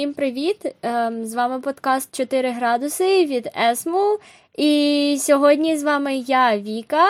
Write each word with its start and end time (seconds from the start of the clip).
Всім 0.00 0.14
привіт! 0.14 0.74
Ем, 0.82 1.24
з 1.24 1.34
вами 1.34 1.60
подкаст 1.60 2.16
4 2.16 2.50
градуси 2.50 3.26
від 3.26 3.50
Есму. 3.70 4.18
І 4.56 5.16
сьогодні 5.20 5.76
з 5.76 5.82
вами 5.82 6.16
я, 6.16 6.58
Віка. 6.58 7.06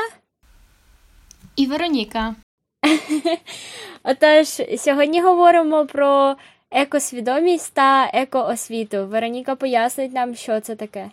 І 1.56 1.66
Вероніка. 1.66 2.34
Отож, 4.02 4.46
сьогодні 4.78 5.20
говоримо 5.20 5.86
про 5.86 6.36
екосвідомість 6.70 7.74
та 7.74 8.10
екоосвіту. 8.14 9.06
Вероніка 9.06 9.54
пояснить 9.54 10.12
нам, 10.12 10.34
що 10.34 10.60
це 10.60 10.76
таке. 10.76 11.10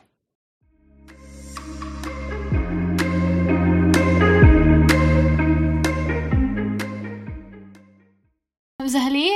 Взагалі, 8.80 9.30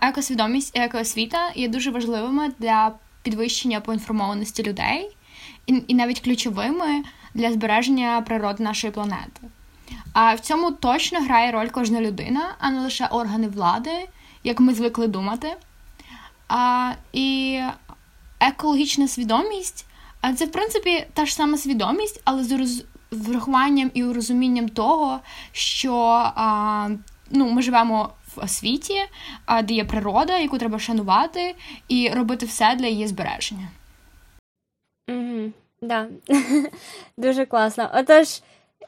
екосвідомість 0.00 0.76
і 0.76 0.80
екоосвіта 0.80 1.52
є 1.54 1.68
дуже 1.68 1.90
важливими 1.90 2.52
для 2.58 2.92
підвищення 3.22 3.80
поінформованості 3.80 4.62
людей 4.62 5.16
і, 5.66 5.82
і 5.88 5.94
навіть 5.94 6.20
ключовими 6.20 7.02
для 7.34 7.52
збереження 7.52 8.20
природи 8.26 8.64
нашої 8.64 8.92
планети. 8.92 9.40
А 10.12 10.34
в 10.34 10.40
цьому 10.40 10.70
точно 10.70 11.20
грає 11.20 11.52
роль 11.52 11.68
кожна 11.68 12.00
людина, 12.00 12.54
а 12.58 12.70
не 12.70 12.80
лише 12.80 13.06
органи 13.06 13.48
влади, 13.48 14.08
як 14.44 14.60
ми 14.60 14.74
звикли 14.74 15.06
думати. 15.06 15.56
А, 16.48 16.92
І 17.12 17.60
екологічна 18.40 19.08
свідомість 19.08 19.86
це, 20.36 20.44
в 20.44 20.52
принципі, 20.52 21.06
та 21.14 21.26
ж 21.26 21.34
сама 21.34 21.58
свідомість, 21.58 22.20
але 22.24 22.44
з 22.44 22.84
врахуванням 23.10 23.90
і 23.94 24.04
розумінням 24.04 24.68
того, 24.68 25.20
що 25.52 25.94
а, 26.36 26.88
ну, 27.30 27.50
ми 27.50 27.62
живемо 27.62 28.10
в 28.36 28.44
освіті, 28.44 29.00
де 29.64 29.74
є 29.74 29.84
природа, 29.84 30.38
яку 30.38 30.58
треба 30.58 30.78
шанувати, 30.78 31.54
і 31.88 32.10
робити 32.14 32.46
все 32.46 32.74
для 32.74 32.86
її 32.86 33.06
збереження. 33.06 33.68
Угу, 35.08 35.52
да. 35.82 36.06
Дуже 37.16 37.46
класно. 37.46 37.90
Отож, 37.94 38.40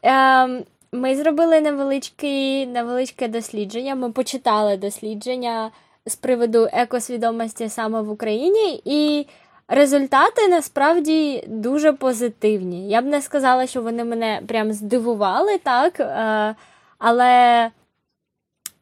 ем, 0.02 0.64
ми 0.92 1.16
зробили 1.16 1.60
невеличке, 1.60 2.66
невеличке 2.66 3.28
дослідження. 3.28 3.94
Ми 3.94 4.10
почитали 4.10 4.76
дослідження 4.76 5.70
з 6.06 6.16
приводу 6.16 6.68
екосвідомості 6.72 7.68
саме 7.68 8.02
в 8.02 8.10
Україні, 8.10 8.82
і 8.84 9.26
результати 9.68 10.48
насправді 10.48 11.44
дуже 11.46 11.92
позитивні. 11.92 12.88
Я 12.88 13.02
б 13.02 13.04
не 13.04 13.22
сказала, 13.22 13.66
що 13.66 13.82
вони 13.82 14.04
мене 14.04 14.42
прям 14.46 14.72
здивували, 14.72 15.58
так, 15.58 16.00
е, 16.00 16.54
але 16.98 17.70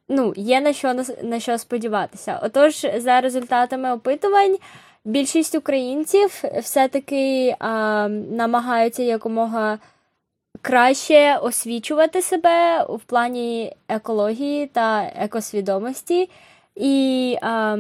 ну, 0.09 0.35
є 0.37 0.61
на 0.61 0.73
що 0.73 1.05
на 1.23 1.41
що 1.41 1.59
сподіватися. 1.59 2.41
Отож, 2.43 2.87
за 2.97 3.21
результатами 3.21 3.93
опитувань, 3.93 4.57
більшість 5.05 5.55
українців 5.55 6.43
все-таки 6.63 7.57
а, 7.59 8.09
намагаються 8.09 9.03
якомога 9.03 9.79
краще 10.63 11.37
освічувати 11.37 12.23
себе 12.23 12.83
в 12.83 13.01
плані 13.01 13.77
екології 13.89 14.67
та 14.67 15.13
екосвідомості, 15.17 16.31
і 16.77 17.37
а, 17.43 17.77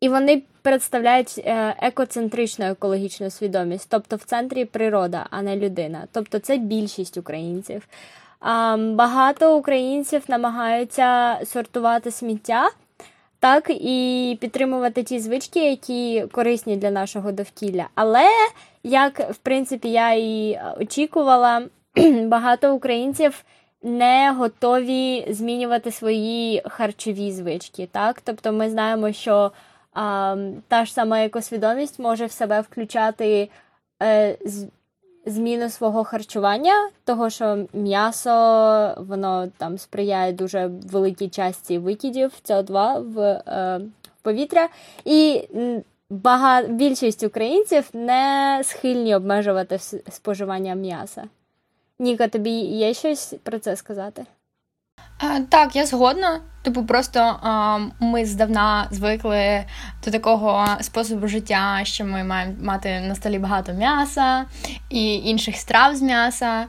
і 0.00 0.08
вони 0.08 0.42
представляють 0.62 1.38
е, 1.38 1.74
екоцентричну 1.78 2.64
екологічну 2.64 3.30
свідомість, 3.30 3.86
тобто 3.90 4.16
в 4.16 4.22
центрі 4.22 4.64
природа, 4.64 5.26
а 5.30 5.42
не 5.42 5.56
людина. 5.56 6.06
Тобто 6.12 6.38
це 6.38 6.56
більшість 6.56 7.16
українців. 7.16 7.88
Багато 8.42 9.56
українців 9.56 10.22
намагаються 10.28 11.40
сортувати 11.44 12.10
сміття, 12.10 12.70
так 13.40 13.70
і 13.70 14.38
підтримувати 14.40 15.02
ті 15.02 15.18
звички, 15.18 15.70
які 15.70 16.26
корисні 16.32 16.76
для 16.76 16.90
нашого 16.90 17.32
довкілля. 17.32 17.88
Але, 17.94 18.28
як 18.82 19.30
в 19.30 19.36
принципі 19.36 19.90
я 19.90 20.12
і 20.12 20.60
очікувала, 20.80 21.62
багато 22.24 22.74
українців 22.74 23.44
не 23.82 24.32
готові 24.32 25.26
змінювати 25.32 25.90
свої 25.90 26.62
харчові 26.68 27.32
звички. 27.32 27.88
Так? 27.92 28.20
Тобто 28.24 28.52
ми 28.52 28.70
знаємо, 28.70 29.12
що 29.12 29.52
а, 29.94 30.36
та 30.68 30.84
ж 30.84 30.92
сама 30.92 31.20
екосвідомість 31.20 31.98
може 31.98 32.26
в 32.26 32.32
себе 32.32 32.60
включати. 32.60 33.48
Е, 34.02 34.36
зміну 35.26 35.70
свого 35.70 36.04
харчування, 36.04 36.90
того 37.04 37.30
що 37.30 37.66
м'ясо 37.72 38.30
воно 38.98 39.48
там 39.56 39.78
сприяє 39.78 40.32
дуже 40.32 40.66
великій 40.66 41.28
часті 41.28 41.78
викидів 41.78 42.32
СО2 42.44 43.02
в 43.12 43.20
е, 43.20 43.80
повітря, 44.22 44.68
і 45.04 45.48
бага... 46.10 46.62
більшість 46.62 47.22
українців 47.22 47.88
не 47.92 48.60
схильні 48.64 49.14
обмежувати 49.14 49.78
споживання 50.08 50.74
м'яса. 50.74 51.24
Ніка, 51.98 52.28
тобі 52.28 52.50
є 52.60 52.94
щось 52.94 53.34
про 53.42 53.58
це 53.58 53.76
сказати? 53.76 54.26
Так, 55.50 55.76
я 55.76 55.86
згодна. 55.86 56.40
Типу, 56.62 56.86
просто 56.86 57.40
ми 58.00 58.26
здавна 58.26 58.88
звикли 58.90 59.64
до 60.04 60.10
такого 60.10 60.66
способу 60.80 61.28
життя, 61.28 61.80
що 61.84 62.04
ми 62.04 62.24
маємо 62.24 62.54
мати 62.62 63.00
на 63.00 63.14
столі 63.14 63.38
багато 63.38 63.72
м'яса 63.72 64.46
і 64.90 65.14
інших 65.14 65.56
страв 65.56 65.96
з 65.96 66.02
м'яса. 66.02 66.66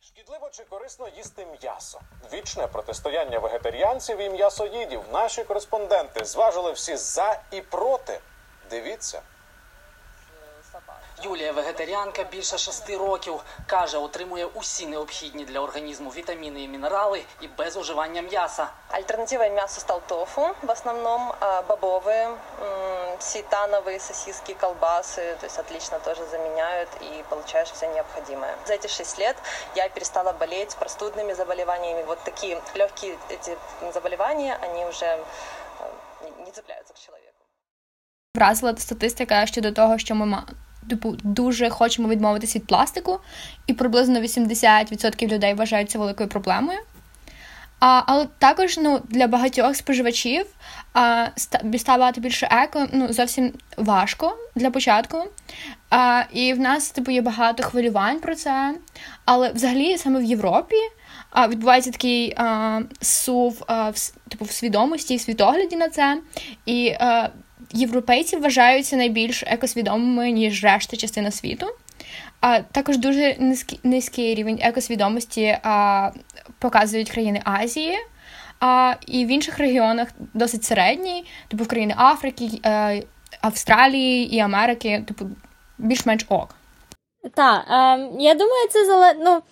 Шкідливо 0.00 0.50
чи 0.52 0.62
корисно 0.64 1.08
їсти 1.16 1.46
м'ясо? 1.62 2.00
Вічне 2.32 2.66
протистояння 2.66 3.38
вегетаріанців 3.38 4.20
і 4.20 4.30
м'ясоїдів. 4.30 5.00
Наші 5.12 5.44
кореспонденти 5.44 6.24
зважили 6.24 6.72
всі 6.72 6.96
за 6.96 7.40
і 7.52 7.60
проти. 7.60 8.20
Дивіться. 8.70 9.22
Юлія 11.23 11.51
вегетаріанка 11.51 12.23
більше 12.23 12.57
шести 12.57 12.97
років 12.97 13.43
каже, 13.65 13.97
отримує 13.97 14.45
усі 14.45 14.87
необхідні 14.87 15.45
для 15.45 15.59
організму 15.59 16.09
вітаміни 16.09 16.63
і 16.63 16.67
мінерали 16.67 17.23
і 17.41 17.47
без 17.47 17.77
уживання 17.77 18.21
м'яса. 18.21 18.67
Альтернативой 18.89 19.49
мясу 19.49 19.81
стал 19.81 20.01
тофу, 20.07 20.55
в 20.61 20.71
основном 20.71 21.33
бобовые, 21.67 22.35
сейтановые 23.19 23.99
сосиски, 23.99 24.53
колбасы, 24.53 25.35
то 25.39 25.45
есть 25.45 25.59
отлично 25.59 25.99
тоже 25.99 26.25
заменяют 26.25 26.89
и 27.01 27.23
получаешь 27.29 27.71
все 27.71 27.87
необходимое. 27.87 28.55
За 28.65 28.73
эти 28.73 28.87
шесть 28.87 29.19
лет 29.19 29.35
я 29.75 29.89
перестала 29.89 30.33
болеть 30.33 30.75
простудными 30.75 31.33
заболеваниями. 31.33 32.03
Вот 32.03 32.19
такие 32.23 32.61
легкие 32.75 33.17
эти 33.29 33.57
заболевания, 33.93 34.57
они 34.63 34.85
уже 34.85 35.23
не 36.45 36.51
цепляются 36.51 36.93
к 36.93 36.99
человеку. 36.99 37.45
Вразила 38.35 38.77
статистика 38.77 39.45
щодо 39.45 39.71
того, 39.71 39.97
що 39.97 40.15
ми 40.15 40.43
типу, 40.90 41.16
дуже 41.22 41.70
хочемо 41.70 42.08
відмовитися 42.08 42.58
від 42.58 42.66
пластику, 42.66 43.20
і 43.66 43.72
приблизно 43.72 44.20
80% 44.20 45.28
людей 45.28 45.54
вважають 45.54 45.90
це 45.90 45.98
великою 45.98 46.28
проблемою. 46.28 46.78
А, 47.80 48.02
Але 48.06 48.26
також 48.38 48.78
ну, 48.78 49.00
для 49.08 49.26
багатьох 49.26 49.76
споживачів 49.76 50.46
а, 50.94 51.26
ставати 51.78 52.20
більше 52.20 52.48
еко 52.50 52.86
ну, 52.92 53.12
зовсім 53.12 53.52
важко 53.76 54.36
для 54.54 54.70
початку. 54.70 55.24
А, 55.90 56.22
І 56.32 56.52
в 56.52 56.60
нас 56.60 56.90
типу, 56.90 57.10
є 57.10 57.22
багато 57.22 57.62
хвилювань 57.62 58.20
про 58.20 58.34
це. 58.34 58.74
Але 59.24 59.52
взагалі 59.52 59.98
саме 59.98 60.20
в 60.20 60.24
Європі 60.24 60.76
а, 61.30 61.48
відбувається 61.48 61.90
такий 61.90 62.34
а, 62.36 62.80
сув 63.00 63.62
а, 63.66 63.90
в, 63.90 64.12
типу, 64.28 64.44
в 64.44 64.52
свідомості 64.52 65.14
і 65.14 65.18
світогляді 65.18 65.76
на 65.76 65.88
це. 65.88 66.18
І 66.66 66.96
а, 67.00 67.28
європейці 67.72 68.36
вважаються 68.36 68.96
найбільш 68.96 69.44
екосвідомими, 69.46 70.30
ніж 70.30 70.64
решта 70.64 70.96
частина 70.96 71.30
світу. 71.30 71.66
А 72.40 72.60
також 72.60 72.98
дуже 72.98 73.36
низький, 73.38 73.80
низький 73.82 74.34
рівень 74.34 74.58
екосвідомості 74.62 75.58
а, 75.62 76.10
показують 76.58 77.10
країни 77.10 77.42
Азії, 77.44 77.96
а 78.60 78.94
і 79.06 79.26
в 79.26 79.28
інших 79.28 79.58
регіонах 79.58 80.08
досить 80.34 80.64
середній, 80.64 81.24
типу 81.48 81.64
в 81.64 81.68
країни 81.68 81.94
Африки, 81.98 82.48
а, 82.62 82.68
е, 82.68 83.02
Австралії 83.40 84.36
і 84.36 84.38
Америки, 84.38 85.04
типу, 85.08 85.24
більш-менш 85.78 86.26
ок. 86.28 86.54
Так, 87.34 87.64
е, 87.70 88.08
я 88.18 88.34
думаю, 88.34 88.68
це 88.70 88.86
зале... 88.86 89.14
ну, 89.20 89.42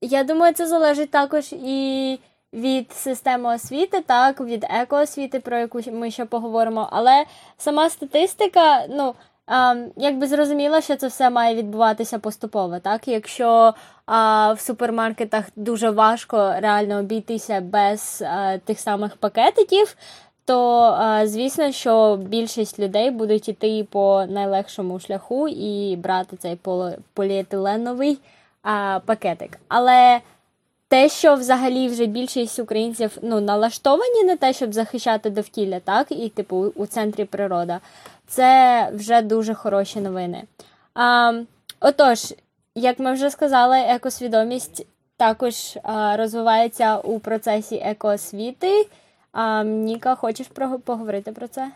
я 0.00 0.24
думаю, 0.24 0.54
це 0.54 0.66
залежить 0.66 1.10
також 1.10 1.52
і 1.52 2.18
від 2.54 2.92
системи 2.92 3.54
освіти, 3.54 4.00
так, 4.00 4.40
від 4.40 4.66
екоосвіти, 4.70 5.40
про 5.40 5.58
яку 5.58 5.80
ми 5.92 6.10
ще 6.10 6.24
поговоримо. 6.24 6.88
Але 6.92 7.24
сама 7.58 7.90
статистика, 7.90 8.86
ну. 8.90 9.14
А, 9.46 9.74
якби 9.96 10.26
зрозуміло, 10.26 10.80
що 10.80 10.96
це 10.96 11.06
все 11.06 11.30
має 11.30 11.54
відбуватися 11.54 12.18
поступово, 12.18 12.78
так? 12.78 13.08
Якщо 13.08 13.74
а, 14.06 14.52
в 14.52 14.60
супермаркетах 14.60 15.44
дуже 15.56 15.90
важко 15.90 16.54
реально 16.58 16.98
обійтися 16.98 17.60
без 17.60 18.22
а, 18.26 18.58
тих 18.58 18.80
самих 18.80 19.16
пакетиків, 19.16 19.96
то 20.44 20.98
звісно, 21.24 21.72
що 21.72 22.16
більшість 22.16 22.78
людей 22.78 23.10
будуть 23.10 23.48
йти 23.48 23.86
по 23.90 24.24
найлегшому 24.28 25.00
шляху 25.00 25.48
і 25.48 25.96
брати 25.96 26.36
цей 26.36 26.58
поліетиленовий 27.14 28.18
пакетик. 29.06 29.58
Але 29.68 30.20
те, 30.94 31.08
що 31.08 31.34
взагалі 31.34 31.88
вже 31.88 32.06
більшість 32.06 32.58
українців 32.58 33.18
ну, 33.22 33.40
налаштовані 33.40 34.24
на 34.24 34.36
те, 34.36 34.52
щоб 34.52 34.74
захищати 34.74 35.30
довкілля, 35.30 35.80
так, 35.80 36.06
і 36.10 36.28
типу 36.28 36.56
у 36.56 36.86
центрі 36.86 37.24
природа, 37.24 37.80
це 38.26 38.90
вже 38.94 39.22
дуже 39.22 39.54
хороші 39.54 40.00
новини. 40.00 40.44
А, 40.94 41.32
Отож, 41.80 42.34
як 42.74 42.98
ми 42.98 43.12
вже 43.12 43.30
сказали, 43.30 43.78
екосвідомість 43.78 44.86
також 45.16 45.78
а, 45.82 46.16
розвивається 46.16 46.98
у 46.98 47.18
процесі 47.18 47.76
екоосвіти. 47.84 48.86
А, 49.32 49.64
Ніка, 49.64 50.14
хочеш 50.14 50.46
поговорити 50.84 51.32
про 51.32 51.48
це? 51.48 51.70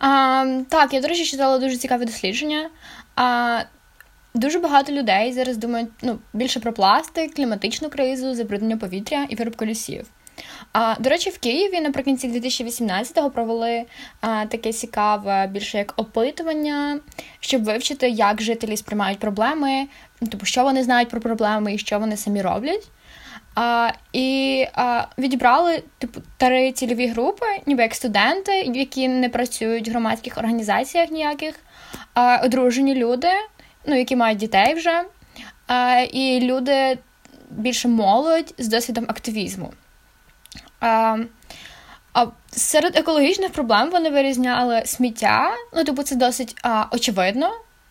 А, 0.00 0.62
Так, 0.68 0.92
я, 0.92 1.00
до 1.00 1.08
речі, 1.08 1.24
читала 1.24 1.58
дуже 1.58 1.76
цікаве 1.76 2.04
дослідження. 2.04 2.70
А, 3.16 3.62
Дуже 4.38 4.58
багато 4.58 4.92
людей 4.92 5.32
зараз 5.32 5.56
думають 5.56 5.88
ну, 6.02 6.18
більше 6.32 6.60
про 6.60 6.72
пластик, 6.72 7.34
кліматичну 7.34 7.90
кризу, 7.90 8.34
забруднення 8.34 8.76
повітря 8.76 9.26
і 9.28 9.34
виробку 9.34 9.64
лісів. 9.64 10.06
А, 10.72 10.94
До 10.98 11.10
речі, 11.10 11.30
в 11.30 11.38
Києві 11.38 11.80
наприкінці 11.80 12.28
2018-го 12.28 13.30
провели 13.30 13.84
а, 14.20 14.46
таке 14.46 14.72
цікаве, 14.72 15.46
більше 15.46 15.78
як 15.78 15.94
опитування, 15.96 17.00
щоб 17.40 17.64
вивчити, 17.64 18.08
як 18.08 18.42
жителі 18.42 18.76
сприймають 18.76 19.18
проблеми, 19.18 19.86
тобто, 20.20 20.46
що 20.46 20.62
вони 20.62 20.82
знають 20.82 21.08
про 21.08 21.20
проблеми 21.20 21.74
і 21.74 21.78
що 21.78 21.98
вони 21.98 22.16
самі 22.16 22.42
роблять. 22.42 22.88
А, 23.54 23.90
І 24.12 24.66
а, 24.74 25.06
відібрали 25.18 25.82
типу 25.98 26.20
три 26.36 26.72
цільові 26.72 27.06
групи, 27.06 27.46
ніби 27.66 27.82
як 27.82 27.94
студенти, 27.94 28.52
які 28.60 29.08
не 29.08 29.28
працюють 29.28 29.88
в 29.88 29.90
громадських 29.90 30.38
організаціях 30.38 31.10
ніяких, 31.10 31.54
а, 32.14 32.40
одружені 32.44 32.94
люди, 32.94 33.30
ну 33.88 33.96
які 33.96 34.16
мають 34.16 34.38
дітей 34.38 34.74
вже, 34.74 35.04
і 36.12 36.40
люди 36.42 36.98
більше 37.50 37.88
молодь 37.88 38.54
з 38.58 38.68
досвідом 38.68 39.04
активізму. 39.08 39.72
А, 40.80 41.16
Серед 42.50 42.96
екологічних 42.96 43.52
проблем 43.52 43.90
вони 43.90 44.10
вирізняли 44.10 44.82
сміття. 44.84 45.50
Ну, 45.74 45.84
типу, 45.84 46.02
це 46.02 46.16
досить 46.16 46.56
а, 46.62 46.84
очевидно. 46.92 47.50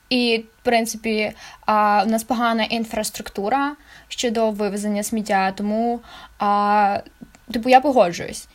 І, 0.10 0.44
в 0.62 0.66
принципі, 0.66 1.34
а, 1.66 2.04
у 2.06 2.10
нас 2.10 2.24
погана 2.24 2.64
інфраструктура 2.64 3.76
щодо 4.08 4.52
вивезення 4.52 5.04
сміття, 5.04 5.52
тому 5.52 6.00
а, 6.40 7.00
типу, 7.54 7.70
я 7.70 7.82
погоджуюсь. 7.82 8.48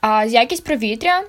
А 0.00 0.24
якість 0.24 0.64
повітря, 0.64 1.22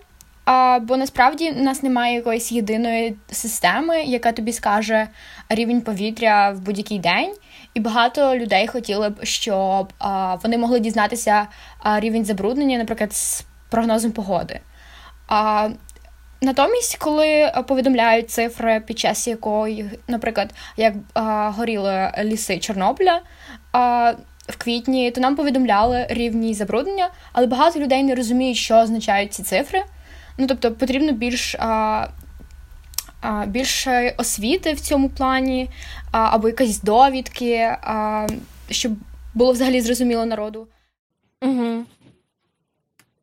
а, 0.46 0.80
бо 0.80 0.98
насправді 0.98 1.52
у 1.52 1.64
нас 1.64 1.84
немає 1.84 2.16
якоїсь 2.16 2.52
єдиної 2.52 3.16
системи, 3.32 4.04
яка 4.04 4.32
тобі 4.32 4.54
скаже 4.54 5.08
рівень 5.50 5.82
повітря 5.82 6.52
в 6.52 6.60
будь-який 6.60 7.00
день. 7.00 7.34
І 7.74 7.80
багато 7.80 8.36
людей 8.36 8.68
хотіли 8.68 9.10
б, 9.10 9.26
щоб 9.26 9.94
а, 10.00 10.36
вони 10.36 10.58
могли 10.58 10.80
дізнатися 10.80 11.48
а, 11.80 12.00
рівень 12.00 12.26
забруднення, 12.26 12.78
наприклад, 12.78 13.14
з 13.14 13.46
прогнозом 13.70 14.12
погоди. 14.12 14.60
А, 15.28 15.70
Натомість, 16.42 16.98
коли 16.98 17.52
повідомляють 17.68 18.30
цифри, 18.30 18.80
під 18.80 19.00
час 19.00 19.28
якої, 19.28 19.90
наприклад, 20.08 20.54
як 20.78 20.94
а, 21.14 21.50
горіли 21.58 22.12
ліси 22.24 22.58
Чорнобиля 22.60 23.22
а, 23.72 24.14
в 24.48 24.58
квітні, 24.58 25.12
то 25.12 25.22
нам 25.22 25.36
повідомляли 25.36 26.08
рівні 26.10 26.54
забруднення, 26.54 27.10
але 27.34 27.48
багато 27.48 27.80
людей 27.80 28.04
не 28.04 28.16
розуміють, 28.16 28.58
що 28.58 28.76
означають 28.76 29.34
ці 29.34 29.44
цифри. 29.44 29.84
Ну 30.38 30.48
тобто 30.48 30.72
потрібно 30.72 31.12
більш 31.12 31.56
а, 31.60 32.08
більше 33.48 34.16
освіти 34.18 34.74
в 34.74 34.80
цьому 34.80 35.10
плані, 35.10 35.70
або 36.12 36.48
якісь 36.48 36.82
довідки, 36.82 37.78
щоб 38.70 38.92
було 39.34 39.52
взагалі 39.52 39.82
зрозуміло 39.82 40.26
народу. 40.26 40.68
Угу. 41.42 41.84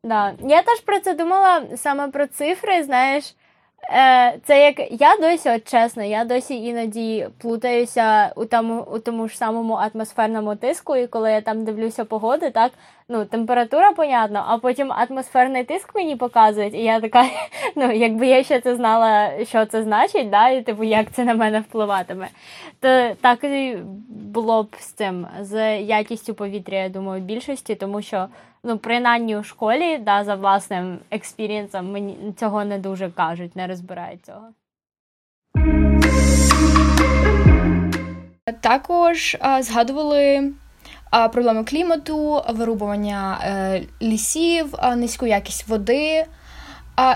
Да. 0.03 0.33
Я 0.47 0.61
теж 0.61 0.79
про 0.79 0.99
це 0.99 1.13
думала 1.13 1.63
саме 1.75 2.07
про 2.07 2.27
цифри, 2.27 2.83
знаєш. 2.83 3.35
Е, 3.91 4.39
Це 4.45 4.65
як 4.65 5.01
я 5.01 5.17
досі, 5.17 5.49
от 5.49 5.67
чесно, 5.67 6.03
я 6.03 6.25
досі 6.25 6.55
іноді 6.55 7.27
плутаюся 7.37 8.33
у 8.35 8.45
тому 8.45 8.81
у 8.81 8.99
тому 8.99 9.27
ж 9.27 9.37
самому 9.37 9.73
атмосферному 9.73 10.55
тиску, 10.55 10.95
і 10.95 11.07
коли 11.07 11.31
я 11.31 11.41
там 11.41 11.65
дивлюся 11.65 12.05
погоди, 12.05 12.49
так 12.49 12.71
ну 13.09 13.25
температура, 13.25 13.91
понятно, 13.91 14.43
а 14.47 14.57
потім 14.57 14.91
атмосферний 14.91 15.63
тиск 15.63 15.95
мені 15.95 16.15
показують, 16.15 16.73
і 16.73 16.83
я 16.83 16.99
така, 16.99 17.25
ну 17.75 17.91
якби 17.91 18.27
я 18.27 18.43
ще 18.43 18.59
це 18.59 18.75
знала, 18.75 19.31
що 19.45 19.65
це 19.65 19.83
значить, 19.83 20.29
да, 20.29 20.49
і 20.49 20.61
типу 20.61 20.83
як 20.83 21.11
це 21.11 21.23
на 21.23 21.33
мене 21.33 21.59
впливатиме, 21.59 22.27
то 22.79 23.11
так 23.21 23.43
і 23.43 23.77
було 24.09 24.63
б 24.63 24.75
з 24.79 24.85
цим 24.85 25.27
з 25.41 25.81
якістю 25.81 26.33
повітря, 26.33 26.77
я 26.77 26.89
думаю, 26.89 27.21
в 27.21 27.25
більшості, 27.25 27.75
тому 27.75 28.01
що 28.01 28.27
ну, 28.63 28.77
принаймні 28.77 29.37
у 29.37 29.43
школі, 29.43 29.97
да, 29.97 30.23
за 30.23 30.35
власним 30.35 30.99
експірієнсом, 31.11 31.91
мені 31.91 32.33
цього 32.37 32.65
не 32.65 32.79
дуже 32.79 33.09
кажуть, 33.09 33.55
не 33.55 33.67
розбирають 33.67 34.25
цього. 34.25 34.47
Також 38.61 39.37
а, 39.39 39.63
згадували 39.63 40.53
проблеми 41.33 41.63
клімату, 41.63 42.43
вирубування 42.49 43.39
е, 43.43 43.81
лісів, 44.01 44.73
низьку 44.95 45.27
якість 45.27 45.67
води. 45.67 46.25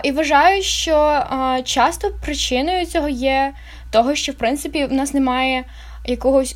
І 0.03 0.11
вважаю, 0.11 0.63
що 0.63 1.23
часто 1.63 2.11
причиною 2.21 2.85
цього 2.85 3.09
є 3.09 3.53
того, 3.91 4.15
що 4.15 4.31
в 4.31 4.35
принципі 4.35 4.85
в 4.85 4.93
нас 4.93 5.13
немає 5.13 5.65
якогось 6.05 6.55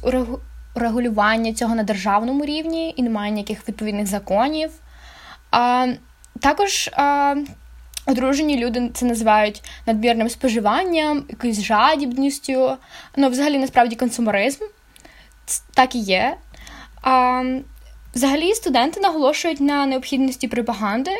регулювання 0.75 1.53
цього 1.53 1.75
на 1.75 1.83
державному 1.83 2.45
рівні 2.45 2.93
і 2.97 3.03
немає 3.03 3.31
ніяких 3.31 3.67
відповідних 3.67 4.07
законів. 4.07 4.71
Також 6.39 6.89
одружені 8.05 8.57
люди 8.57 8.89
це 8.93 9.05
називають 9.05 9.63
надмірним 9.85 10.29
споживанням, 10.29 11.25
якоюсь 11.29 11.61
жадібністю. 11.61 12.77
Ну, 13.15 13.29
взагалі, 13.29 13.57
насправді, 13.57 13.95
консумеризм. 13.95 14.65
Так 15.73 15.95
і 15.95 15.99
є. 15.99 16.37
А, 17.01 17.43
Взагалі, 18.15 18.53
студенти 18.53 18.99
наголошують 18.99 19.61
на 19.61 19.85
необхідності 19.85 20.47
пропаганди. 20.47 21.11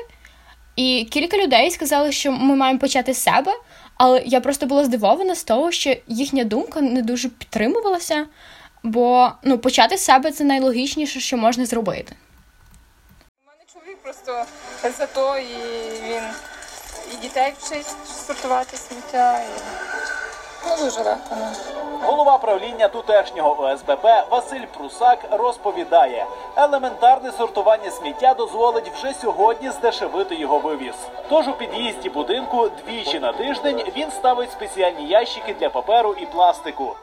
І 0.75 1.07
кілька 1.11 1.37
людей 1.37 1.71
сказали, 1.71 2.11
що 2.11 2.31
ми 2.31 2.55
маємо 2.55 2.79
почати 2.79 3.13
з 3.13 3.23
себе, 3.23 3.51
але 3.97 4.21
я 4.25 4.41
просто 4.41 4.65
була 4.65 4.85
здивована 4.85 5.35
з 5.35 5.43
того, 5.43 5.71
що 5.71 5.95
їхня 6.07 6.43
думка 6.43 6.81
не 6.81 7.01
дуже 7.01 7.29
підтримувалася, 7.29 8.25
бо 8.83 9.31
ну, 9.43 9.57
почати 9.57 9.97
з 9.97 10.05
себе 10.05 10.31
це 10.31 10.43
найлогічніше, 10.43 11.19
що 11.19 11.37
можна 11.37 11.65
зробити 11.65 12.15
У 13.43 13.47
мене 13.47 13.63
чоловік 13.73 13.97
просто 14.03 14.45
за 14.97 15.05
то 15.05 15.37
і 15.37 15.45
він 16.03 16.23
і 17.13 17.21
дітей 17.21 17.53
вчить 17.59 17.95
сортувати 18.27 18.77
сміття. 18.77 19.39
І... 19.39 19.47
Ну, 20.67 20.85
дуже 20.85 21.01
легко. 21.01 21.37
Ну. 21.37 21.70
Голова 22.03 22.37
правління 22.37 22.87
тутешнього 22.87 23.63
ОСББ 23.63 24.05
Василь 24.31 24.65
Прусак 24.77 25.19
розповідає, 25.31 26.25
елементарне 26.55 27.31
сортування 27.31 27.91
сміття 27.91 28.33
дозволить 28.33 28.91
вже 28.95 29.13
сьогодні 29.13 29.71
здешевити 29.71 30.35
його 30.35 30.59
вивіз. 30.59 30.93
Тож 31.29 31.47
у 31.47 31.53
під'їзді 31.53 32.09
будинку 32.09 32.69
двічі 32.85 33.19
на 33.19 33.33
тиждень 33.33 33.83
він 33.97 34.11
ставить 34.11 34.51
спеціальні 34.51 35.07
ящики 35.07 35.55
для 35.59 35.69
паперу 35.69 36.15
і 36.21 36.25
пластику. 36.25 36.95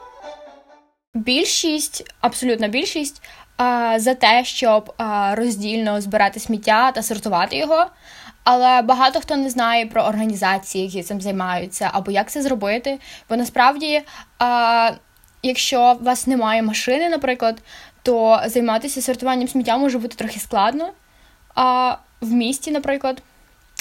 Більшість, 1.13 2.13
абсолютна 2.21 2.67
більшість 2.67 3.21
за 3.95 4.15
те, 4.15 4.43
щоб 4.45 4.93
роздільно 5.31 6.01
збирати 6.01 6.39
сміття 6.39 6.91
та 6.91 7.03
сортувати 7.03 7.57
його. 7.57 7.85
Але 8.43 8.81
багато 8.81 9.19
хто 9.19 9.35
не 9.35 9.49
знає 9.49 9.85
про 9.85 10.01
організації, 10.01 10.85
які 10.85 11.03
цим 11.03 11.21
займаються, 11.21 11.89
або 11.93 12.11
як 12.11 12.31
це 12.31 12.41
зробити. 12.41 12.99
Бо 13.29 13.35
насправді, 13.35 14.01
якщо 15.43 15.97
у 16.01 16.03
вас 16.03 16.27
немає 16.27 16.61
машини, 16.61 17.09
наприклад, 17.09 17.61
то 18.03 18.41
займатися 18.45 19.01
сортуванням 19.01 19.47
сміття 19.47 19.77
може 19.77 19.97
бути 19.97 20.15
трохи 20.15 20.39
складно 20.39 20.89
а 21.55 21.95
в 22.21 22.31
місті, 22.31 22.71
наприклад, 22.71 23.21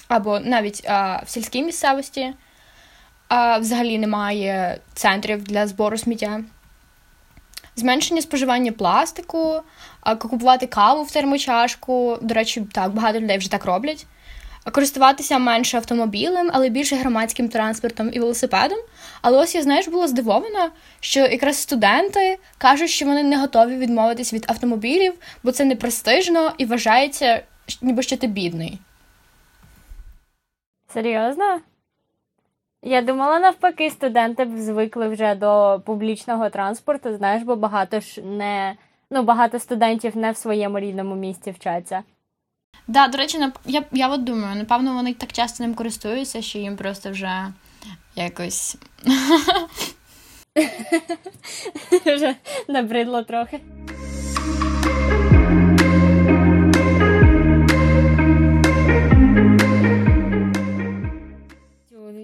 або 0.08 0.40
навіть 0.40 0.86
а, 0.88 1.22
в 1.26 1.28
сільській 1.28 1.62
місцевості. 1.62 2.34
А 3.28 3.58
Взагалі 3.58 3.98
немає 3.98 4.80
центрів 4.94 5.42
для 5.42 5.66
збору 5.66 5.98
сміття 5.98 6.40
зменшення 7.76 8.22
споживання 8.22 8.72
пластику, 8.72 9.60
купувати 10.18 10.66
каву 10.66 11.02
в 11.02 11.10
термочашку. 11.10 12.18
До 12.22 12.34
речі, 12.34 12.66
так, 12.72 12.92
багато 12.92 13.20
людей 13.20 13.38
вже 13.38 13.50
так 13.50 13.64
роблять. 13.64 14.06
Користуватися 14.72 15.38
менше 15.38 15.76
автомобілем, 15.76 16.50
але 16.52 16.68
більше 16.68 16.96
громадським 16.96 17.48
транспортом 17.48 18.10
і 18.12 18.18
велосипедом. 18.20 18.78
Але 19.22 19.38
ось 19.38 19.54
я 19.54 19.62
знаєш, 19.62 19.88
була 19.88 20.08
здивована, 20.08 20.70
що 21.00 21.20
якраз 21.20 21.56
студенти 21.56 22.38
кажуть, 22.58 22.90
що 22.90 23.06
вони 23.06 23.22
не 23.22 23.38
готові 23.38 23.76
відмовитись 23.76 24.32
від 24.32 24.44
автомобілів, 24.48 25.14
бо 25.42 25.52
це 25.52 25.64
не 25.64 25.76
престижно 25.76 26.52
і 26.58 26.64
вважається, 26.64 27.42
ніби 27.82 28.02
що 28.02 28.16
ти 28.16 28.26
бідний. 28.26 28.78
Серйозно? 30.94 31.60
Я 32.82 33.02
думала, 33.02 33.38
навпаки, 33.38 33.90
студенти 33.90 34.44
б 34.44 34.58
звикли 34.58 35.08
вже 35.08 35.34
до 35.34 35.82
публічного 35.86 36.50
транспорту, 36.50 37.16
знаєш, 37.16 37.42
бо 37.42 37.56
багато 37.56 38.00
ж 38.00 38.22
не 38.22 38.74
ну, 39.10 39.22
багато 39.22 39.58
студентів 39.58 40.16
не 40.16 40.30
в 40.30 40.36
своєму 40.36 40.80
рідному 40.80 41.14
місті 41.14 41.50
вчаться. 41.50 42.02
Да, 42.88 43.08
до 43.08 43.18
речі, 43.18 43.38
я 43.66 43.84
я 43.92 44.08
от 44.08 44.24
думаю, 44.24 44.56
напевно, 44.56 44.94
вони 44.94 45.14
так 45.14 45.32
часто 45.32 45.64
ним 45.64 45.74
користуються, 45.74 46.42
що 46.42 46.58
їм 46.58 46.76
просто 46.76 47.10
вже 47.10 47.52
якось. 48.16 48.76
Вже 52.06 52.34
набридло 52.68 53.22
трохи. 53.22 53.60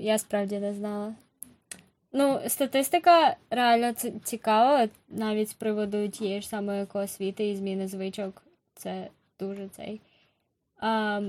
Я 0.01 0.19
справді 0.19 0.59
не 0.59 0.75
знала. 0.75 1.15
Ну, 2.13 2.41
статистика 2.49 3.37
реально 3.51 3.93
цікава, 4.25 4.89
навіть 5.09 5.49
з 5.49 5.53
приводу 5.53 6.09
тієї 6.09 6.41
ж 6.41 6.49
самої 6.49 6.83
екоосвіти 6.83 7.51
і 7.51 7.57
зміни 7.57 7.89
звичок. 7.89 8.43
Це 8.75 9.09
дуже 9.39 9.69
цей. 9.69 10.01
А, 10.81 11.21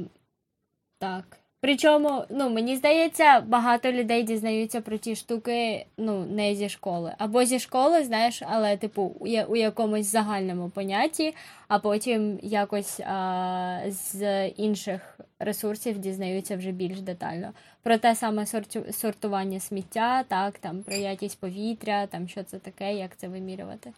Так. 0.99 1.39
Причому, 1.65 2.23
ну, 2.29 2.49
мені 2.49 2.75
здається, 2.75 3.39
багато 3.39 3.91
людей 3.91 4.23
дізнаються 4.23 4.81
про 4.81 4.97
ті 4.97 5.15
штуки 5.15 5.85
ну, 5.97 6.25
не 6.25 6.55
зі 6.55 6.69
школи. 6.69 7.13
Або 7.17 7.45
зі 7.45 7.59
школи, 7.59 8.03
знаєш, 8.03 8.43
але, 8.49 8.77
типу, 8.77 9.01
у 9.47 9.55
якомусь 9.55 10.05
загальному 10.05 10.69
понятті, 10.69 11.35
а 11.67 11.79
потім 11.79 12.39
якось 12.41 12.99
а, 12.99 13.79
з 13.87 14.47
інших 14.47 15.19
ресурсів 15.39 15.99
дізнаються 15.99 16.57
вже 16.57 16.71
більш 16.71 17.01
детально. 17.01 17.53
Про 17.83 17.97
те 17.97 18.15
саме 18.15 18.45
сортування 18.91 19.59
сміття, 19.59 20.23
так, 20.23 20.57
там, 20.59 20.83
про 20.83 20.95
якість 20.95 21.39
повітря, 21.39 22.07
там, 22.07 22.27
що 22.27 22.43
це 22.43 22.59
таке, 22.59 22.93
як 22.93 23.17
це 23.17 23.27
вимірювати. 23.27 23.93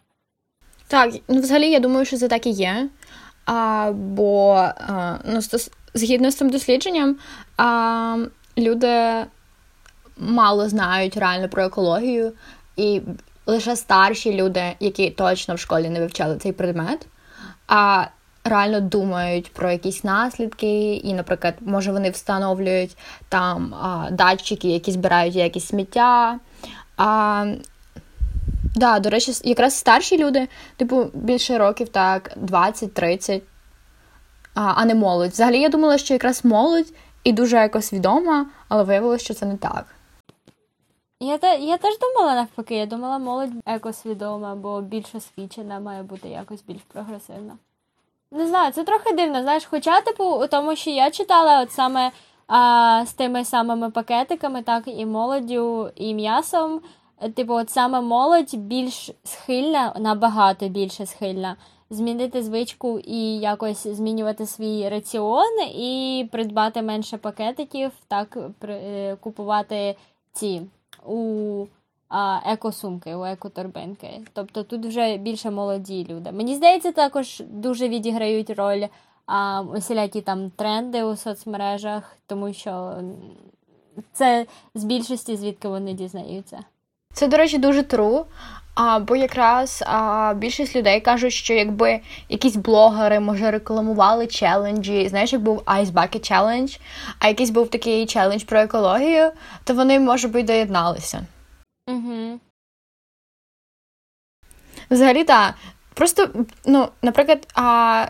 Так, 0.88 1.14
ну 1.28 1.40
взагалі 1.40 1.70
я 1.70 1.80
думаю, 1.80 2.04
що 2.04 2.16
це 2.16 2.28
так 2.28 2.46
і 2.46 2.50
є. 2.50 2.88
А, 3.48 3.92
Бо 3.94 4.64
ну, 5.24 5.42
стос... 5.42 5.70
згідно 5.94 6.30
з 6.30 6.36
цим 6.36 6.50
дослідженням, 6.50 7.16
люди 8.58 9.24
мало 10.18 10.68
знають 10.68 11.16
реально 11.16 11.48
про 11.48 11.62
екологію, 11.62 12.32
і 12.76 13.00
лише 13.46 13.76
старші 13.76 14.34
люди, 14.34 14.62
які 14.80 15.10
точно 15.10 15.54
в 15.54 15.58
школі 15.58 15.88
не 15.88 16.00
вивчали 16.00 16.36
цей 16.36 16.52
предмет, 16.52 17.06
а 17.68 18.06
реально 18.44 18.80
думають 18.80 19.52
про 19.52 19.70
якісь 19.70 20.04
наслідки, 20.04 20.94
і, 20.94 21.14
наприклад, 21.14 21.54
може 21.60 21.92
вони 21.92 22.10
встановлюють 22.10 22.96
там 23.28 23.74
датчики, 24.10 24.68
які 24.68 24.92
збирають 24.92 25.34
якісь 25.34 25.66
сміття. 25.66 26.38
Да, 28.78 28.98
до 28.98 29.10
речі, 29.10 29.32
якраз 29.44 29.74
старші 29.74 30.18
люди, 30.18 30.48
типу, 30.76 31.10
більше 31.14 31.58
років, 31.58 31.88
так, 31.88 32.36
20-30, 32.36 33.42
а 34.54 34.72
а 34.76 34.84
не 34.84 34.94
молодь. 34.94 35.30
Взагалі, 35.30 35.60
я 35.60 35.68
думала, 35.68 35.98
що 35.98 36.14
якраз 36.14 36.44
молодь 36.44 36.92
і 37.24 37.32
дуже 37.32 37.56
якось 37.56 37.92
відома, 37.92 38.46
але 38.68 38.82
виявилося, 38.82 39.24
що 39.24 39.34
це 39.34 39.46
не 39.46 39.56
так. 39.56 39.86
Я 41.20 41.38
те, 41.38 41.58
я 41.58 41.76
теж 41.76 41.98
думала 41.98 42.34
навпаки, 42.34 42.74
я 42.74 42.86
думала, 42.86 43.18
молодь 43.18 43.50
екосвідома, 43.66 44.54
бо 44.54 44.80
більш 44.80 45.14
освічена 45.14 45.80
має 45.80 46.02
бути 46.02 46.28
якось 46.28 46.62
більш 46.62 46.80
прогресивна. 46.92 47.56
Не 48.30 48.46
знаю, 48.46 48.72
це 48.72 48.84
трохи 48.84 49.12
дивно, 49.12 49.42
знаєш, 49.42 49.64
хоча, 49.64 50.00
типу, 50.00 50.24
у 50.24 50.46
тому, 50.46 50.76
що 50.76 50.90
я 50.90 51.10
читала 51.10 51.62
от 51.62 51.72
саме 51.72 52.10
а, 52.46 53.04
з 53.06 53.12
тими 53.12 53.44
самими 53.44 53.90
пакетиками, 53.90 54.62
так, 54.62 54.82
і 54.86 55.06
молоддю, 55.06 55.90
і 55.94 56.14
м'ясом. 56.14 56.80
Типу, 57.34 57.54
от 57.54 57.70
саме 57.70 58.00
молодь 58.00 58.54
більш 58.54 59.10
схильна, 59.24 59.94
набагато 59.98 60.68
більше 60.68 61.06
схильна 61.06 61.56
змінити 61.90 62.42
звичку 62.42 62.98
і 62.98 63.38
якось 63.38 63.86
змінювати 63.86 64.46
свій 64.46 64.88
раціон, 64.88 65.60
і 65.74 66.28
придбати 66.32 66.82
менше 66.82 67.18
пакетиків, 67.18 67.92
так, 68.08 68.38
при, 68.58 69.16
купувати 69.20 69.96
ці 70.32 70.62
у 71.06 71.66
а, 72.08 72.40
екосумки, 72.52 73.14
у 73.14 73.24
екоторбинки. 73.24 74.20
Тобто 74.32 74.62
тут 74.62 74.86
вже 74.86 75.16
більше 75.16 75.50
молоді 75.50 76.06
люди. 76.10 76.32
Мені 76.32 76.54
здається, 76.54 76.92
також 76.92 77.42
дуже 77.50 77.88
відіграють 77.88 78.50
роль 78.50 78.86
а, 79.26 79.62
усілякі 79.62 80.20
там 80.20 80.50
тренди 80.50 81.04
у 81.04 81.16
соцмережах, 81.16 82.16
тому 82.26 82.52
що 82.52 82.94
це 84.12 84.46
з 84.74 84.84
більшості 84.84 85.36
звідки 85.36 85.68
вони 85.68 85.92
дізнаються. 85.92 86.64
Це, 87.18 87.28
до 87.28 87.36
речі, 87.36 87.58
дуже 87.58 87.82
тру. 87.82 88.26
А, 88.74 88.98
Бо 88.98 89.16
якраз 89.16 89.84
а, 89.86 90.34
більшість 90.36 90.76
людей 90.76 91.00
кажуть, 91.00 91.32
що 91.32 91.54
якби 91.54 92.00
якісь 92.28 92.56
блогери, 92.56 93.20
може, 93.20 93.50
рекламували 93.50 94.26
челенджі, 94.26 95.08
знаєш, 95.08 95.32
як 95.32 95.42
був 95.42 95.58
Ice 95.58 95.92
Bucket 95.92 96.32
Challenge, 96.32 96.80
а 97.18 97.28
якийсь 97.28 97.50
був 97.50 97.70
такий 97.70 98.06
челендж 98.06 98.44
про 98.44 98.58
екологію, 98.60 99.30
то 99.64 99.74
вони, 99.74 100.00
може 100.00 100.28
би, 100.28 100.42
доєдналися. 100.42 101.26
Угу. 101.88 102.40
Взагалі, 104.90 105.24
так. 105.24 105.54
Просто, 105.94 106.28
ну, 106.66 106.88
наприклад, 107.02 107.46
а, 107.54 108.06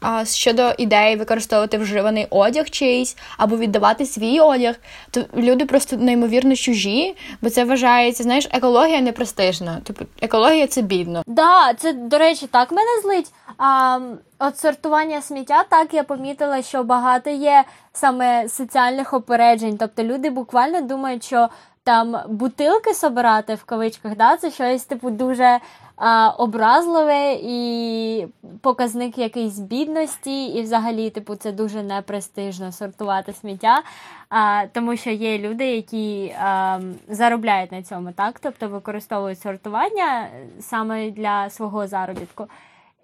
а 0.00 0.24
щодо 0.24 0.70
ідеї 0.78 1.16
використовувати 1.16 1.78
вживаний 1.78 2.26
одяг 2.30 2.70
чийсь 2.70 3.16
або 3.36 3.56
віддавати 3.56 4.06
свій 4.06 4.40
одяг, 4.40 4.74
то 5.10 5.24
люди 5.36 5.66
просто 5.66 5.96
неймовірно 5.96 6.56
чужі, 6.56 7.16
бо 7.42 7.50
це 7.50 7.64
вважається, 7.64 8.22
знаєш, 8.22 8.48
екологія 8.50 9.00
не 9.00 9.12
престижна. 9.12 9.80
Типу, 9.84 10.04
екологія 10.22 10.66
це 10.66 10.82
бідно. 10.82 11.22
Да, 11.26 11.74
це 11.74 11.92
до 11.92 12.18
речі, 12.18 12.46
так 12.46 12.72
мене 12.72 13.00
злить. 13.02 13.32
А, 13.58 13.98
От 14.42 14.58
сортування 14.58 15.22
сміття, 15.22 15.64
так 15.68 15.94
я 15.94 16.02
помітила, 16.02 16.62
що 16.62 16.84
багато 16.84 17.30
є 17.30 17.64
саме 17.92 18.48
соціальних 18.48 19.14
опереджень. 19.14 19.76
Тобто 19.78 20.02
люди 20.04 20.30
буквально 20.30 20.80
думають, 20.80 21.24
що 21.24 21.48
там 21.84 22.16
бутилки 22.28 22.94
собирати 22.94 23.54
в 23.54 23.64
кавичках, 23.64 24.16
да, 24.16 24.36
це 24.36 24.50
щось 24.50 24.84
типу 24.84 25.10
дуже 25.10 25.58
а, 26.02 26.30
образливе 26.30 27.38
і 27.42 28.26
показник 28.60 29.18
якийсь 29.18 29.58
бідності, 29.58 30.46
і 30.46 30.62
взагалі, 30.62 31.10
типу, 31.10 31.36
це 31.36 31.52
дуже 31.52 31.82
непрестижно 31.82 32.72
сортувати 32.72 33.32
сміття, 33.32 33.82
а, 34.28 34.66
тому 34.72 34.96
що 34.96 35.10
є 35.10 35.38
люди, 35.38 35.66
які 35.66 36.34
а, 36.40 36.80
заробляють 37.08 37.72
на 37.72 37.82
цьому, 37.82 38.12
так? 38.12 38.40
Тобто 38.40 38.68
використовують 38.68 39.40
сортування 39.40 40.28
саме 40.60 41.10
для 41.10 41.50
свого 41.50 41.86
заробітку. 41.86 42.46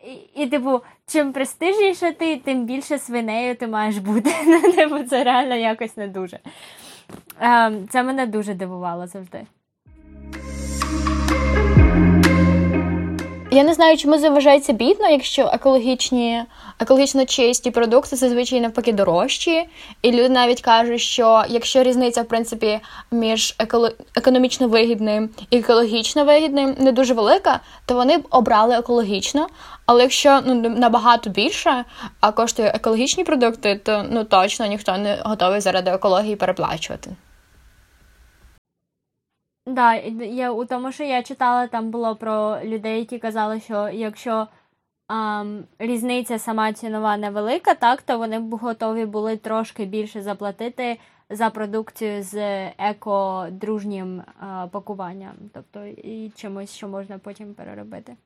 І, 0.05 0.43
і, 0.43 0.47
типу, 0.47 0.81
чим 1.07 1.33
престижніше 1.33 2.13
ти, 2.13 2.37
тим 2.37 2.65
більше 2.65 2.99
свинею 2.99 3.57
ти 3.57 3.67
маєш 3.67 3.99
бути. 3.99 4.31
Типу, 4.77 5.05
це 5.05 5.25
реально 5.25 5.55
якось 5.55 5.97
не 5.97 6.09
дуже. 6.09 6.39
Це 7.91 8.03
мене 8.03 8.27
дуже 8.27 8.55
дивувало 8.55 9.07
завжди. 9.07 9.47
Я 13.57 13.65
не 13.65 13.75
знаю, 13.75 13.97
чому 13.97 14.19
заважається 14.19 14.73
бідно, 14.73 15.09
якщо 15.09 15.51
екологічні, 15.53 16.43
екологічно 16.81 17.25
чисті 17.25 17.71
продукти 17.71 18.17
зазвичай 18.17 18.61
навпаки 18.61 18.93
дорожчі. 18.93 19.69
І 20.03 20.11
люди 20.13 20.29
навіть 20.29 20.61
кажуть, 20.61 21.01
що 21.01 21.45
якщо 21.49 21.83
різниця, 21.83 22.23
в 22.23 22.29
принципі, 22.29 22.81
між 23.11 23.55
еколо... 23.59 23.91
економічно 24.17 24.69
вигідним 24.69 25.31
і 25.51 25.59
екологічно 25.59 26.25
вигідним 26.25 26.77
не 26.79 26.93
дуже 26.93 27.15
велика, 27.15 27.61
то 27.87 27.95
вони 27.95 28.19
б 28.19 28.27
обрали 28.31 28.77
екологічно. 28.77 29.47
Але 29.87 30.03
якщо 30.03 30.41
ну 30.47 30.55
набагато 30.55 31.31
більше 31.31 31.85
а 32.21 32.33
коштує 32.33 32.69
екологічні 32.69 33.25
продукти, 33.25 33.81
то 33.85 34.05
ну 34.11 34.25
точно 34.25 34.67
ніхто 34.67 34.99
не 34.99 35.19
готовий 35.25 35.61
заради 35.61 35.91
екології 35.91 36.37
переплачувати. 36.37 37.11
Да, 39.67 39.95
я 39.95 40.53
у 40.53 40.65
тому, 40.65 40.93
що 40.93 41.05
я 41.05 41.23
читала, 41.23 41.67
там 41.67 41.91
було 41.91 42.17
про 42.17 42.59
людей, 42.65 42.99
які 42.99 43.19
казали, 43.19 43.61
що 43.61 43.89
якщо 43.89 44.47
ам, 45.07 45.65
різниця 45.79 46.39
сама 46.39 46.73
цінова 46.73 47.17
невелика, 47.17 47.75
так, 47.75 48.03
то 48.03 48.19
вони 48.19 48.39
б 48.39 48.55
готові 48.55 49.07
були 49.07 49.37
трошки 49.37 49.85
більше 49.85 50.23
заплатити 50.23 50.99
за 51.31 51.51
продукцію 51.51 52.23
з 52.23 52.67
екодружнім 52.79 54.23
а, 54.41 54.67
пакуванням, 54.67 55.35
тобто 55.55 55.85
і 55.87 56.33
чимось, 56.37 56.75
що 56.75 56.89
можна 56.89 57.19
потім 57.19 57.55
переробити. 57.55 58.17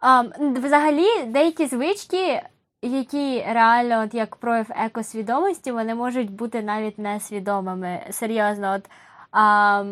А, 0.00 0.22
Взагалі, 0.40 1.24
деякі 1.26 1.66
звички, 1.66 2.42
які 2.82 3.40
реально, 3.48 4.02
от 4.02 4.14
як 4.14 4.36
прояв 4.36 4.66
екосвідомості, 4.70 5.72
вони 5.72 5.94
можуть 5.94 6.30
бути 6.30 6.62
навіть 6.62 6.98
несвідомими. 6.98 8.00
Серйозно, 8.10 8.74
от 8.74 8.90
а, 9.30 9.84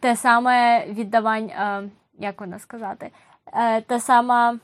те 0.00 0.16
саме 0.16 0.86
віддавання, 0.86 1.82
як 2.18 2.40
воно 2.40 2.58
сказати, 2.58 3.10
е, 3.52 3.80
те 3.80 4.00
саме 4.00 4.58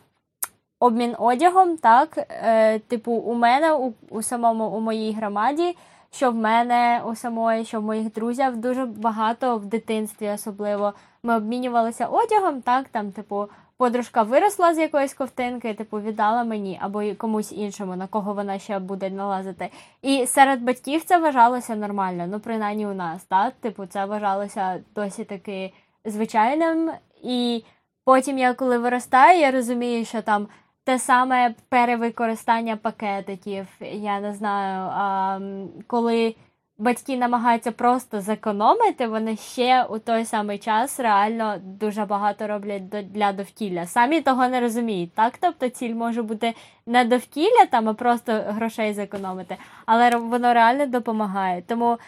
обмін 0.80 1.14
одягом, 1.18 1.76
так, 1.76 2.18
е, 2.18 2.78
типу, 2.78 3.12
у 3.12 3.34
мене 3.34 3.72
у, 3.72 3.92
у 4.10 4.22
самому 4.22 4.64
у 4.66 4.80
моїй 4.80 5.12
громаді. 5.12 5.76
Що 6.12 6.30
в 6.30 6.34
мене 6.34 7.02
у 7.06 7.14
самої, 7.14 7.64
що 7.64 7.80
в 7.80 7.84
моїх 7.84 8.12
друзів 8.12 8.56
дуже 8.56 8.84
багато 8.84 9.56
в 9.56 9.66
дитинстві, 9.66 10.30
особливо 10.30 10.92
ми 11.22 11.36
обмінювалися 11.36 12.06
одягом, 12.06 12.62
так 12.62 12.88
там, 12.88 13.12
типу, 13.12 13.48
подружка 13.80 14.22
виросла 14.22 14.74
з 14.74 14.78
якоїсь 14.78 15.14
ковтинки, 15.14 15.74
типу, 15.74 16.00
віддала 16.00 16.44
мені 16.44 16.78
або 16.82 17.14
комусь 17.14 17.52
іншому, 17.52 17.96
на 17.96 18.06
кого 18.06 18.34
вона 18.34 18.58
ще 18.58 18.78
буде 18.78 19.10
налазити. 19.10 19.68
І 20.02 20.26
серед 20.26 20.62
батьків 20.62 21.04
це 21.04 21.18
вважалося 21.18 21.76
нормально, 21.76 22.26
ну 22.30 22.40
принаймні 22.40 22.86
у 22.86 22.94
нас, 22.94 23.24
так? 23.24 23.54
Типу, 23.60 23.86
це 23.86 24.04
вважалося 24.04 24.80
досі 24.94 25.24
таки 25.24 25.72
звичайним. 26.04 26.90
І 27.22 27.64
потім 28.04 28.38
я 28.38 28.54
коли 28.54 28.78
виростаю, 28.78 29.40
я 29.40 29.50
розумію, 29.50 30.04
що 30.04 30.22
там 30.22 30.48
те 30.84 30.98
саме 30.98 31.54
перевикористання 31.68 32.76
пакетиків, 32.76 33.66
я 33.92 34.20
не 34.20 34.34
знаю, 34.34 34.90
а, 34.94 35.40
коли 35.86 36.34
батьки 36.80 37.16
намагаються 37.16 37.72
просто 37.72 38.20
зекономити, 38.20 39.06
вони 39.06 39.36
ще 39.36 39.84
у 39.84 39.98
той 39.98 40.24
самий 40.24 40.58
час 40.58 41.00
реально 41.00 41.56
дуже 41.62 42.04
багато 42.04 42.46
роблять 42.46 42.88
для 42.88 43.32
довкілля. 43.32 43.86
Самі 43.86 44.20
того 44.20 44.48
не 44.48 44.60
розуміють. 44.60 45.14
Так, 45.14 45.38
тобто 45.40 45.68
ціль 45.68 45.94
може 45.94 46.22
бути 46.22 46.54
не 46.86 47.04
довкілля 47.04 47.66
там, 47.70 47.88
а 47.88 47.94
просто 47.94 48.32
грошей 48.32 48.92
зекономити, 48.92 49.56
але 49.86 50.16
воно 50.16 50.54
реально 50.54 50.86
допомагає. 50.86 51.62
Тому. 51.62 51.98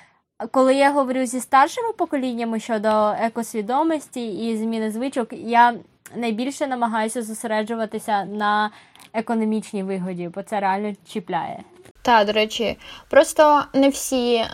Коли 0.51 0.75
я 0.75 0.93
говорю 0.93 1.27
зі 1.27 1.41
старшими 1.41 1.93
поколіннями 1.93 2.61
щодо 2.61 3.15
екосвідомості 3.21 4.49
і 4.49 4.57
зміни 4.57 4.91
звичок, 4.91 5.33
я 5.33 5.75
найбільше 6.17 6.67
намагаюся 6.67 7.23
зосереджуватися 7.23 8.25
на 8.25 8.71
економічній 9.13 9.83
вигоді, 9.83 10.31
бо 10.35 10.43
це 10.43 10.61
реально 10.61 10.93
чіпляє. 11.07 11.59
Так, 12.03 12.27
до 12.27 12.33
речі, 12.33 12.77
просто 13.09 13.63
не 13.75 13.89
всі 13.89 14.35
е, 14.35 14.49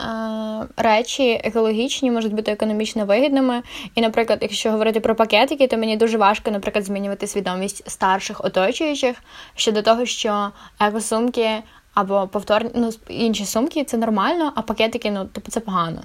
речі 0.77 1.41
екологічні 1.45 2.11
можуть 2.11 2.35
бути 2.35 2.53
економічно 2.53 3.05
вигідними. 3.05 3.62
І, 3.95 4.00
наприклад, 4.00 4.38
якщо 4.43 4.71
говорити 4.71 5.00
про 5.00 5.15
пакетики, 5.15 5.67
то 5.67 5.77
мені 5.77 5.97
дуже 5.97 6.19
важко, 6.19 6.50
наприклад, 6.50 6.85
змінювати 6.85 7.27
свідомість 7.27 7.91
старших 7.91 8.45
оточуючих 8.45 9.17
щодо 9.55 9.83
того, 9.83 10.07
що 10.07 10.50
екосумки 10.81 11.62
або 11.95 12.29
повторні 12.29 12.71
ну, 12.75 12.91
інші 13.09 13.45
сумки 13.45 13.85
це 13.85 13.97
нормально, 13.97 14.53
а 14.57 14.62
пакетики, 14.62 15.11
ну, 15.11 15.25
типу, 15.25 15.50
це 15.50 15.61
погано. 15.61 16.03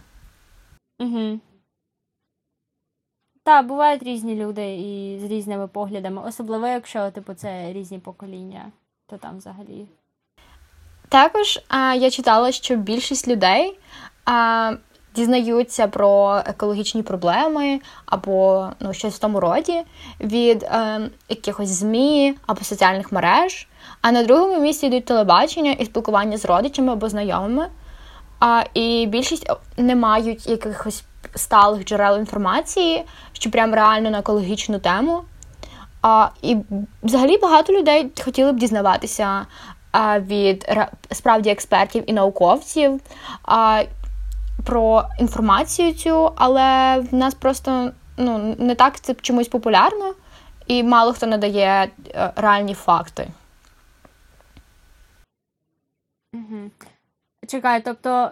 Угу. 0.99 1.39
Так, 3.45 3.67
бувають 3.67 4.03
різні 4.03 4.35
люди 4.35 4.75
і 4.75 5.19
з 5.19 5.23
різними 5.23 5.67
поглядами, 5.67 6.21
особливо 6.27 6.67
якщо 6.67 7.11
типу, 7.11 7.33
це 7.33 7.73
різні 7.73 7.99
покоління, 7.99 8.71
то 9.09 9.17
там 9.17 9.37
взагалі. 9.37 9.85
Також 11.09 11.59
а, 11.67 11.93
я 11.93 12.09
читала, 12.09 12.51
що 12.51 12.75
більшість 12.75 13.27
людей 13.27 13.79
а, 14.25 14.73
дізнаються 15.15 15.87
про 15.87 16.41
екологічні 16.45 17.03
проблеми 17.03 17.79
або 18.05 18.69
ну, 18.79 18.93
щось 18.93 19.15
в 19.15 19.19
тому 19.19 19.39
роді 19.39 19.83
від 20.19 20.63
а, 20.63 20.77
е, 20.77 21.09
якихось 21.29 21.69
ЗМІ 21.69 22.35
або 22.45 22.61
соціальних 22.61 23.11
мереж. 23.11 23.67
А 24.01 24.11
на 24.11 24.23
другому 24.23 24.59
місці 24.59 24.85
йдуть 24.85 25.05
телебачення 25.05 25.71
і 25.71 25.85
спілкування 25.85 26.37
з 26.37 26.45
родичами 26.45 26.93
або 26.93 27.09
знайомими. 27.09 27.67
А, 28.39 28.63
І 28.73 29.07
більшість 29.07 29.51
не 29.77 29.95
мають 29.95 30.47
якихось 30.47 31.03
сталих 31.35 31.85
джерел 31.85 32.17
інформації, 32.17 33.05
що 33.33 33.51
прям 33.51 33.73
реально 33.73 34.09
на 34.09 34.19
екологічну 34.19 34.79
тему. 34.79 35.23
А, 36.01 36.29
І 36.41 36.57
взагалі 37.03 37.37
багато 37.37 37.73
людей 37.73 38.11
хотіли 38.25 38.51
б 38.51 38.57
дізнаватися 38.57 39.45
а, 39.91 40.19
від 40.19 40.77
справді 41.11 41.49
експертів 41.49 42.03
і 42.09 42.13
науковців 42.13 43.01
а, 43.43 43.83
про 44.65 45.03
інформацію 45.19 45.93
цю, 45.93 46.31
але 46.35 46.99
в 46.99 47.15
нас 47.15 47.33
просто 47.33 47.91
ну, 48.17 48.55
не 48.59 48.75
так 48.75 48.99
це 48.99 49.13
чомусь 49.13 49.47
популярно, 49.47 50.13
і 50.67 50.83
мало 50.83 51.13
хто 51.13 51.27
надає 51.27 51.89
е, 52.15 52.33
реальні 52.35 52.73
факти. 52.73 53.27
Угу. 56.33 56.71
Чекай, 57.47 57.81
тобто 57.81 58.31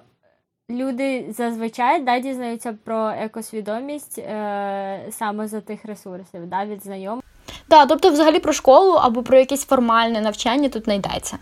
люди 0.71 1.25
зазвичай 1.29 2.01
да, 2.01 2.19
дізнаються 2.19 2.77
про 2.83 3.09
екосвідомість 3.09 4.19
е, 4.19 5.07
саме 5.11 5.47
за 5.47 5.61
тих 5.61 5.85
ресурсів, 5.85 6.47
да, 6.47 6.65
від 6.65 6.83
знайомих. 6.83 7.23
Так, 7.67 7.89
тобто, 7.89 8.09
взагалі 8.09 8.39
про 8.39 8.53
школу 8.53 8.93
або 8.93 9.23
про 9.23 9.37
якесь 9.37 9.65
формальне 9.65 10.21
навчання 10.21 10.69
тут 10.69 10.87
не 10.87 10.95
йдеться. 10.95 11.37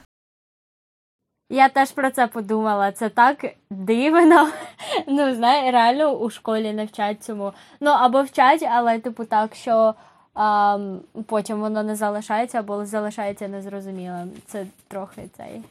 Я 1.51 1.69
теж 1.69 1.91
про 1.91 2.11
це 2.11 2.27
подумала. 2.27 2.91
Це 2.91 3.09
так 3.09 3.45
дивно. 3.71 4.47
Ну, 5.07 5.35
знає, 5.35 5.71
реально 5.71 6.11
у 6.11 6.29
школі 6.29 6.73
не 6.73 6.85
вчать 6.85 7.23
цьому. 7.23 7.53
Ну, 7.79 7.91
або 7.91 8.23
вчать, 8.23 8.63
але, 8.71 8.99
типу, 8.99 9.25
так, 9.25 9.55
що 9.55 9.95
а, 10.33 10.77
потім 11.25 11.59
воно 11.59 11.83
не 11.83 11.95
залишається, 11.95 12.59
або 12.59 12.85
залишається 12.85 13.47
незрозумілим. 13.47 14.31
Це 14.45 14.65
трохи 14.87 15.21
цей. 15.37 15.61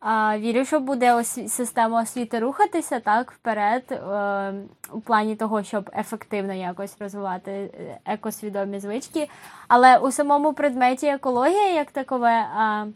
А, 0.00 0.38
Вірю, 0.38 0.64
що 0.64 0.80
буде 0.80 1.14
осві... 1.14 1.48
система 1.48 2.02
освіти 2.02 2.38
рухатися 2.38 3.00
так 3.00 3.32
вперед, 3.32 3.84
е, 3.92 4.54
у 4.92 5.00
плані 5.00 5.36
того, 5.36 5.62
щоб 5.62 5.90
ефективно 5.98 6.52
якось 6.52 6.96
розвивати 7.00 7.50
е, 7.50 7.98
екосвідомі 8.04 8.80
звички. 8.80 9.28
Але 9.68 9.98
у 9.98 10.10
самому 10.10 10.52
предметі 10.52 11.06
екологія, 11.06 11.70
як 11.70 11.90
такове, 11.90 12.46
а, 12.56 12.86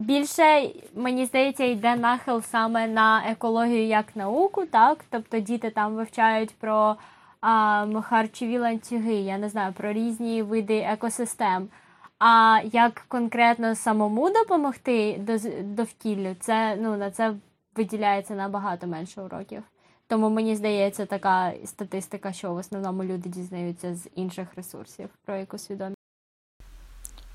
більше, 0.00 0.70
мені 0.94 1.26
здається, 1.26 1.64
йде 1.64 1.96
нахил 1.96 2.42
саме 2.42 2.86
на 2.86 3.22
екологію 3.30 3.86
як 3.86 4.16
науку, 4.16 4.66
так? 4.66 5.04
Тобто 5.10 5.40
діти 5.40 5.70
там 5.70 5.94
вивчають 5.94 6.54
про 6.54 6.96
а, 7.40 8.00
харчові 8.02 8.58
ланцюги, 8.58 9.14
я 9.14 9.38
не 9.38 9.48
знаю, 9.48 9.72
про 9.72 9.92
різні 9.92 10.42
види 10.42 10.78
екосистем. 10.78 11.68
А 12.26 12.60
як 12.72 13.04
конкретно 13.08 13.74
самому 13.74 14.30
допомогти 14.30 15.20
довкіллю, 15.62 16.36
це 16.40 16.76
ну 16.80 16.96
на 16.96 17.10
це 17.10 17.34
виділяється 17.76 18.34
набагато 18.34 18.86
менше 18.86 19.22
уроків. 19.22 19.62
Тому 20.08 20.30
мені 20.30 20.56
здається, 20.56 21.06
така 21.06 21.52
статистика, 21.64 22.32
що 22.32 22.52
в 22.52 22.56
основному 22.56 23.04
люди 23.04 23.28
дізнаються 23.28 23.94
з 23.94 24.08
інших 24.14 24.48
ресурсів 24.56 25.08
про 25.24 25.34
екосвідомість. 25.34 25.98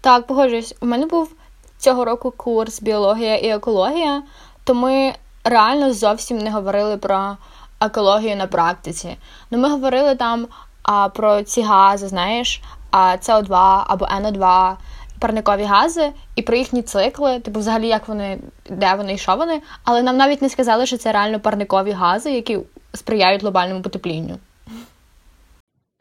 Так, 0.02 0.28
погоджуюсь. 0.28 0.76
У 0.82 0.86
мене 0.86 1.06
був 1.06 1.36
цього 1.78 2.06
року 2.06 2.32
курс 2.32 2.82
біологія 2.82 3.38
і 3.38 3.50
екологія, 3.50 4.24
то 4.64 4.74
ми 4.74 5.14
реально 5.44 5.94
зовсім 5.94 6.38
не 6.38 6.52
говорили 6.52 6.98
про 6.98 7.38
екологію 7.82 8.36
на 8.36 8.48
практиці. 8.48 9.18
Ну, 9.52 9.58
ми 9.58 9.70
говорили 9.70 10.16
там 10.16 10.48
а, 10.84 11.10
про 11.10 11.44
ці 11.44 11.62
гази, 11.62 12.08
знаєш, 12.08 12.62
СО2 12.92 13.84
або 13.88 14.06
НО2, 14.06 14.76
парникові 15.20 15.64
гази, 15.64 16.12
і 16.36 16.42
про 16.42 16.58
їхні 16.58 16.82
цикли, 16.82 17.40
типу, 17.40 17.60
взагалі, 17.60 17.88
як 17.88 18.08
вони, 18.08 18.40
де 18.70 18.94
вони 18.94 19.14
і 19.14 19.18
що 19.18 19.36
вони, 19.36 19.62
але 19.84 20.02
нам 20.02 20.18
навіть 20.18 20.42
не 20.42 20.50
сказали, 20.50 20.86
що 20.86 20.98
це 20.98 21.12
реально 21.12 21.40
парникові 21.40 21.92
гази, 21.92 22.32
які 22.32 22.60
сприяють 22.94 23.42
глобальному 23.42 23.82
потеплінню. 23.82 24.38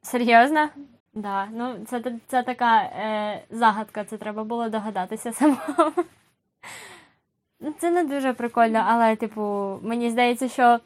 Серйозно? 0.03 0.69
Да, 1.15 1.49
ну 1.53 1.75
це 1.91 2.03
це 2.27 2.43
така 2.43 2.77
е, 2.77 3.43
загадка, 3.51 4.05
це 4.05 4.17
треба 4.17 4.45
було 4.45 4.69
догадатися 4.69 5.33
самому. 5.33 5.59
Ну, 7.61 7.75
це 7.79 7.91
не 7.91 8.05
дуже 8.05 8.33
прикольно, 8.33 8.85
але, 8.89 9.17
типу, 9.17 9.41
мені 9.83 10.11
здається, 10.11 10.49
що 10.49 10.79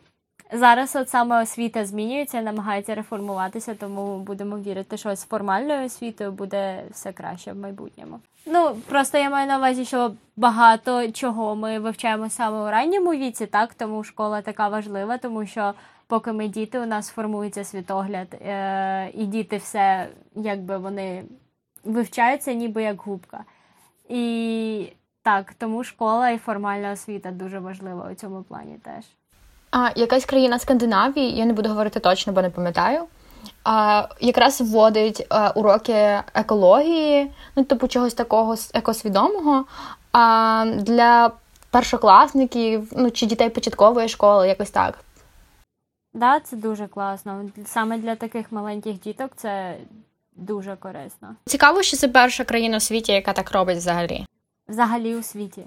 Зараз 0.52 0.96
от 0.96 1.08
саме 1.08 1.42
освіта 1.42 1.84
змінюється, 1.86 2.42
намагається 2.42 2.94
реформуватися, 2.94 3.74
тому 3.74 4.18
будемо 4.18 4.58
вірити, 4.58 4.96
що 4.96 5.14
з 5.16 5.24
формальною 5.24 5.86
освітою 5.86 6.32
буде 6.32 6.84
все 6.90 7.12
краще 7.12 7.52
в 7.52 7.56
майбутньому. 7.56 8.20
Ну 8.46 8.76
просто 8.88 9.18
я 9.18 9.30
маю 9.30 9.46
на 9.48 9.58
увазі, 9.58 9.84
що 9.84 10.12
багато 10.36 11.10
чого 11.12 11.56
ми 11.56 11.78
вивчаємо 11.78 12.30
саме 12.30 12.68
у 12.68 12.70
ранньому 12.70 13.10
віці, 13.10 13.46
так 13.46 13.74
тому 13.74 14.04
школа 14.04 14.42
така 14.42 14.68
важлива, 14.68 15.18
тому 15.18 15.46
що 15.46 15.74
поки 16.06 16.32
ми 16.32 16.48
діти, 16.48 16.78
у 16.78 16.86
нас 16.86 17.08
формується 17.08 17.64
світогляд, 17.64 18.34
е- 18.34 19.10
і 19.14 19.26
діти 19.26 19.56
все 19.56 20.08
якби 20.34 20.78
вони 20.78 21.24
вивчаються, 21.84 22.52
ніби 22.52 22.82
як 22.82 23.00
губка. 23.02 23.44
І 24.08 24.92
так, 25.22 25.54
тому 25.54 25.84
школа 25.84 26.30
і 26.30 26.38
формальна 26.38 26.92
освіта 26.92 27.30
дуже 27.30 27.58
важлива 27.58 28.08
у 28.12 28.14
цьому 28.14 28.42
плані 28.42 28.78
теж. 28.82 29.04
А 29.72 29.90
якась 29.96 30.24
країна 30.24 30.58
Скандинавії, 30.58 31.36
я 31.36 31.44
не 31.44 31.52
буду 31.52 31.68
говорити 31.68 32.00
точно, 32.00 32.32
бо 32.32 32.42
не 32.42 32.50
пам'ятаю. 32.50 33.04
А, 33.64 34.08
Якраз 34.20 34.60
вводить 34.60 35.26
а, 35.28 35.50
уроки 35.50 36.22
екології, 36.34 37.30
ну 37.56 37.64
типу 37.64 37.88
чогось 37.88 38.14
такого 38.14 38.56
екосвідомого 38.74 39.64
а, 40.12 40.64
для 40.76 41.30
першокласників, 41.70 42.92
ну 42.96 43.10
чи 43.10 43.26
дітей 43.26 43.50
початкової 43.50 44.08
школи, 44.08 44.48
якось 44.48 44.70
так. 44.70 44.98
Да, 46.14 46.40
це 46.40 46.56
дуже 46.56 46.86
класно. 46.86 47.44
Саме 47.66 47.98
для 47.98 48.16
таких 48.16 48.52
маленьких 48.52 49.00
діток 49.00 49.32
це 49.36 49.76
дуже 50.36 50.76
корисно. 50.76 51.34
Цікаво, 51.44 51.82
що 51.82 51.96
це 51.96 52.08
перша 52.08 52.44
країна 52.44 52.76
у 52.76 52.80
світі, 52.80 53.12
яка 53.12 53.32
так 53.32 53.52
робить 53.52 53.76
взагалі. 53.76 54.26
Взагалі 54.68 55.16
у 55.16 55.22
світі. 55.22 55.64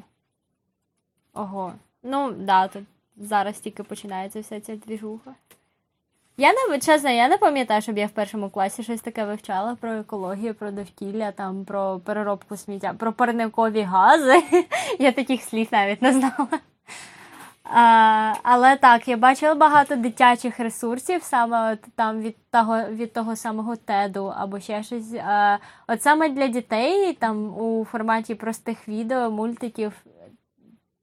Ого. 1.34 1.74
Ну, 2.04 2.32
да, 2.32 2.68
тут 2.68 2.84
зараз 3.18 3.60
тільки 3.60 3.84
починається 3.84 4.42
вся 4.42 4.62
ця 4.62 4.76
двіжуха. 4.76 5.36
Я 6.38 6.54
не 6.70 6.80
чесно, 6.80 7.10
я 7.10 7.28
не 7.28 7.38
пам'ятаю, 7.38 7.82
щоб 7.82 7.98
я 7.98 8.06
в 8.08 8.12
першому 8.12 8.50
класі 8.50 8.84
щось 8.84 9.02
таке 9.02 9.26
вивчала 9.26 9.76
про 9.76 9.94
екологію, 9.94 10.54
про 10.54 10.72
довкілля, 10.72 11.32
там 11.32 11.66
про 11.66 12.00
переробку 12.00 12.58
сміття, 12.58 12.94
про 12.94 13.14
парникові 13.14 13.82
гази. 13.82 14.44
Я 15.00 15.12
таких 15.12 15.42
слів 15.42 15.68
навіть 15.72 16.02
не 16.02 16.14
знала. 16.14 16.48
А, 17.64 18.34
Але 18.44 18.78
так, 18.78 19.08
я 19.08 19.18
бачила 19.18 19.56
багато 19.56 19.96
дитячих 19.96 20.60
ресурсів, 20.60 21.24
саме 21.24 21.74
от 21.74 21.80
там 21.96 22.22
від 22.22 22.36
того 22.52 22.84
від 22.84 23.14
того 23.14 23.36
самого 23.36 23.76
теду 23.76 24.34
або 24.38 24.60
ще 24.60 24.84
щось. 24.84 25.14
А, 25.14 25.58
От 25.88 26.02
саме 26.02 26.30
для 26.30 26.48
дітей, 26.48 27.14
там 27.14 27.58
у 27.58 27.86
форматі 27.86 28.36
простих 28.36 28.88
відео, 28.88 29.32
мультиків, 29.32 29.94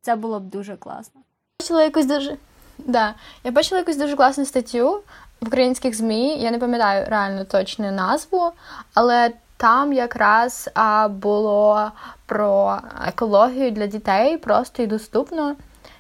це 0.01 0.17
було 0.17 0.41
б 0.41 0.43
дуже 0.43 0.77
класно. 0.77 1.21
Бачила 1.63 1.83
якусь 1.83 2.07
дуже 2.07 2.37
да. 2.79 3.15
Я 3.45 3.51
бачила 3.51 3.79
якусь 3.79 3.97
дуже 3.97 4.17
класну 4.17 4.45
статтю 4.45 5.03
в 5.41 5.47
українських 5.47 5.95
ЗМІ. 5.95 6.39
Я 6.39 6.51
не 6.51 6.59
пам'ятаю 6.59 7.07
реально 7.09 7.45
точну 7.45 7.93
назву, 7.93 8.53
але 8.95 9.33
там 9.57 9.93
якраз 9.93 10.71
а, 10.75 11.09
було 11.09 11.91
про 12.27 12.79
екологію 13.07 13.71
для 13.71 13.87
дітей 13.87 14.39
просто 14.39 14.83
і 14.83 14.87
доступно. 14.87 15.57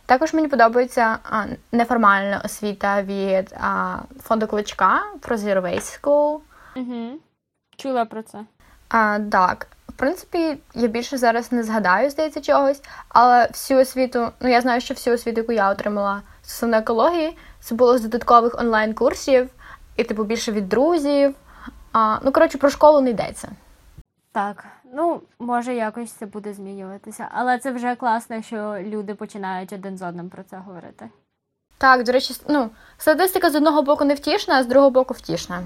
Також 0.06 0.34
мені 0.34 0.48
подобається 0.48 1.18
а, 1.30 1.44
неформальна 1.72 2.42
освіта 2.44 3.02
від 3.02 3.54
а, 3.60 3.96
фонду 4.22 4.46
Кличка 4.46 5.02
про 5.20 5.36
Zero 5.36 5.62
Waste 5.62 6.00
School. 6.00 6.38
Угу. 6.76 7.18
Чула 7.76 8.04
про 8.04 8.22
це. 8.22 8.38
А, 8.88 9.18
Так. 9.18 9.66
Принципі, 10.02 10.58
я 10.74 10.88
більше 10.88 11.18
зараз 11.18 11.52
не 11.52 11.62
згадаю, 11.62 12.10
здається, 12.10 12.40
чогось, 12.40 12.82
але 13.08 13.46
всю 13.46 13.80
освіту, 13.80 14.28
ну 14.40 14.48
я 14.48 14.60
знаю, 14.60 14.80
що 14.80 14.94
всю 14.94 15.14
освіту, 15.14 15.40
яку 15.40 15.52
я 15.52 15.70
отримала 15.70 16.22
стосовно 16.42 16.76
екології, 16.76 17.36
це 17.60 17.74
було 17.74 17.98
з 17.98 18.02
додаткових 18.02 18.60
онлайн-курсів, 18.60 19.50
і, 19.96 20.04
типу, 20.04 20.24
більше 20.24 20.52
від 20.52 20.68
друзів. 20.68 21.34
А, 21.92 22.18
Ну, 22.22 22.32
коротше, 22.32 22.58
про 22.58 22.70
школу 22.70 23.00
не 23.00 23.10
йдеться. 23.10 23.48
Так, 24.32 24.64
ну 24.94 25.20
може 25.38 25.74
якось 25.74 26.12
це 26.12 26.26
буде 26.26 26.52
змінюватися, 26.52 27.28
але 27.32 27.58
це 27.58 27.72
вже 27.72 27.94
класно, 27.94 28.42
що 28.42 28.76
люди 28.80 29.14
починають 29.14 29.72
один 29.72 29.98
з 29.98 30.02
одним 30.02 30.28
про 30.28 30.42
це 30.42 30.56
говорити. 30.56 31.10
Так, 31.78 32.04
до 32.04 32.12
речі, 32.12 32.34
ну, 32.48 32.70
статистика 32.98 33.50
з 33.50 33.54
одного 33.54 33.82
боку 33.82 34.04
не 34.04 34.14
втішна, 34.14 34.54
а 34.54 34.62
з 34.62 34.66
другого 34.66 34.90
боку 34.90 35.14
втішна. 35.14 35.62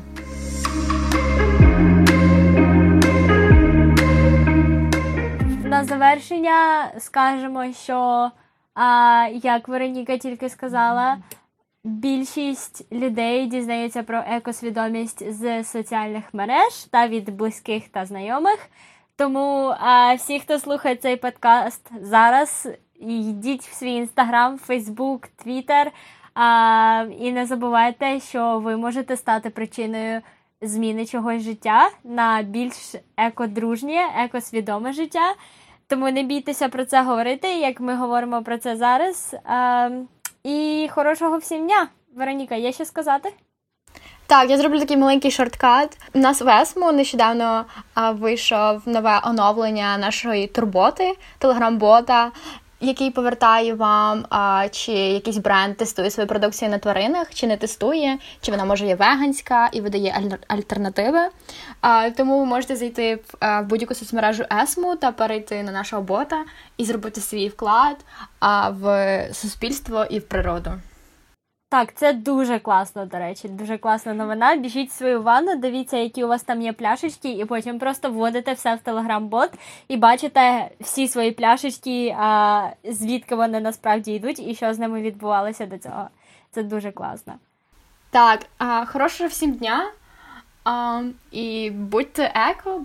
На 5.77 5.85
завершення 5.85 6.91
скажемо, 6.99 7.73
що, 7.73 8.31
а, 8.75 9.29
як 9.43 9.69
Вероніка 9.69 10.19
тільки 10.19 10.49
сказала, 10.49 11.19
більшість 11.85 12.93
людей 12.93 13.47
дізнається 13.47 14.03
про 14.03 14.23
екосвідомість 14.29 15.33
з 15.33 15.65
соціальних 15.65 16.35
мереж 16.35 16.85
та 16.91 17.09
від 17.09 17.31
близьких 17.31 17.89
та 17.89 18.07
знайомих. 18.07 18.59
Тому 19.17 19.75
а, 19.81 20.15
всі, 20.15 20.41
хто 20.41 20.59
слухає 20.59 20.97
цей 20.97 21.17
подкаст 21.17 21.91
зараз, 22.01 22.69
йдіть 23.01 23.63
в 23.63 23.75
свій 23.75 23.93
інстаграм, 23.93 24.59
Фейсбук, 24.59 25.27
Твіттер. 25.27 25.93
І 27.19 27.33
не 27.33 27.47
забувайте, 27.47 28.21
що 28.21 28.59
ви 28.59 28.77
можете 28.77 29.17
стати 29.17 29.51
причиною 29.51 30.21
зміни 30.61 31.07
чогось 31.07 31.43
життя 31.43 31.91
на 32.05 32.43
більш 32.43 32.95
екодружнє, 33.17 34.01
екосвідоме 34.17 34.93
життя. 34.93 35.35
Тому 35.89 36.11
не 36.11 36.23
бійтеся 36.23 36.69
про 36.69 36.85
це 36.85 37.03
говорити, 37.03 37.49
як 37.49 37.81
ми 37.81 37.95
говоримо 37.97 38.43
про 38.43 38.59
це 38.59 38.77
зараз. 38.77 39.37
А, 39.45 39.91
І 40.45 40.89
хорошого 40.93 41.39
всім 41.39 41.67
дня! 41.67 41.89
Вероніка, 42.17 42.55
є 42.55 42.73
що 42.73 42.85
сказати? 42.85 43.33
Так, 44.27 44.51
я 44.51 44.57
зроблю 44.57 44.79
такий 44.79 44.97
маленький 44.97 45.31
shortcut. 45.31 45.99
У 46.15 46.19
нас 46.19 46.41
в 46.41 46.49
Есму 46.61 46.93
нещодавно 46.93 47.65
вийшов 48.13 48.83
нове 48.87 49.21
оновлення 49.25 49.99
нашої 49.99 50.47
турботи, 50.47 51.13
телеграм-бота, 51.39 52.31
який 52.81 53.11
повертає 53.11 53.75
вам, 53.75 54.27
а, 54.31 54.69
чи 54.71 54.93
якийсь 54.93 55.37
бренд 55.37 55.77
тестує 55.77 56.11
свою 56.11 56.27
продукцію 56.29 56.71
на 56.71 56.79
тваринах, 56.79 57.35
чи 57.35 57.47
не 57.47 57.57
тестує, 57.57 58.19
чи 58.41 58.51
вона 58.51 58.65
може 58.65 58.87
є 58.87 58.95
веганська 58.95 59.69
і 59.73 59.81
видає 59.81 60.15
аль- 60.21 60.39
альтернативи. 60.49 61.19
А, 61.81 62.11
Тому 62.11 62.39
ви 62.39 62.45
можете 62.45 62.77
зайти 62.77 63.19
а, 63.41 63.61
в 63.61 63.67
будь-яку 63.67 63.95
соцмережу 63.95 64.45
Есму 64.63 64.97
та 64.97 65.13
перейти 65.13 65.63
на 65.63 65.73
нашого 65.73 66.03
бота 66.03 66.45
і 66.77 66.85
зробити 66.85 67.21
свій 67.21 67.49
вклад 67.49 67.97
а, 68.41 68.71
в 68.71 69.29
суспільство 69.33 70.05
і 70.11 70.19
в 70.19 70.29
природу. 70.29 70.71
Так, 71.69 71.95
це 71.95 72.13
дуже 72.13 72.59
класно, 72.59 73.07
до 73.07 73.19
речі, 73.19 73.49
дуже 73.49 73.79
класна 73.79 74.15
новина. 74.15 74.57
Біжіть 74.57 74.91
в 74.91 74.93
свою 74.93 75.23
ванну, 75.23 75.57
дивіться, 75.57 75.97
які 75.97 76.25
у 76.25 76.29
вас 76.29 76.43
там 76.43 76.63
є 76.63 76.73
пляшечки, 76.73 77.31
і 77.31 77.45
потім 77.45 77.79
просто 77.79 78.11
вводите 78.11 78.53
все 78.53 78.75
в 78.75 78.79
телеграм-бот 78.79 79.51
і 79.89 79.97
бачите 79.97 80.71
всі 80.81 81.09
свої 81.09 81.33
пляшечки, 81.33 82.17
а, 82.19 82.69
звідки 82.85 83.35
вони 83.35 83.61
насправді 83.61 84.13
йдуть 84.13 84.39
і 84.39 84.55
що 84.55 84.75
з 84.75 84.79
ними 84.79 85.01
відбувалося 85.01 85.67
до 85.67 85.79
цього. 85.79 86.09
Це 86.51 86.63
дуже 86.63 86.93
класно. 86.93 87.35
Так, 88.11 88.47
а, 88.59 88.85
хорошого 88.85 89.29
всім 89.29 89.53
дня 89.53 89.91
а, 90.65 91.03
і 91.31 91.71
будьте 91.71 92.33
еко. 92.35 92.83